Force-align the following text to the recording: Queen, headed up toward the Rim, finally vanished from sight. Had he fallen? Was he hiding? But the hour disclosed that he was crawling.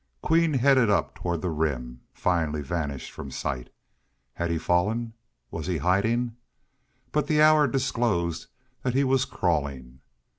Queen, 0.23 0.55
headed 0.55 0.89
up 0.89 1.13
toward 1.13 1.43
the 1.43 1.51
Rim, 1.51 2.01
finally 2.11 2.63
vanished 2.63 3.11
from 3.11 3.29
sight. 3.29 3.69
Had 4.33 4.49
he 4.49 4.57
fallen? 4.57 5.13
Was 5.51 5.67
he 5.67 5.77
hiding? 5.77 6.37
But 7.11 7.27
the 7.27 7.39
hour 7.39 7.67
disclosed 7.67 8.47
that 8.81 8.95
he 8.95 9.03
was 9.03 9.25
crawling. 9.25 9.99